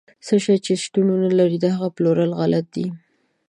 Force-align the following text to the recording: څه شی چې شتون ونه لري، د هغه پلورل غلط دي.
څه 0.25 0.35
شی 0.43 0.55
چې 0.65 0.73
شتون 0.83 1.05
ونه 1.11 1.29
لري، 1.39 1.57
د 1.61 1.65
هغه 1.75 1.87
پلورل 1.95 2.31
غلط 2.39 2.65
دي. 2.75 2.87